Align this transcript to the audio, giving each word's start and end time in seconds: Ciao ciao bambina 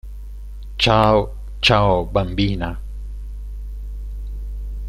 Ciao 0.79 1.19
ciao 1.61 2.05
bambina 2.05 2.69